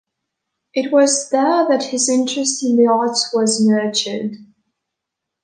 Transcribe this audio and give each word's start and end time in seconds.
It 0.73 0.91
was 0.91 1.29
there 1.29 1.67
that 1.69 1.89
his 1.91 2.09
interest 2.09 2.63
in 2.63 2.75
the 2.75 2.87
arts 2.87 3.31
was 3.35 3.63
nurtured. 3.63 4.31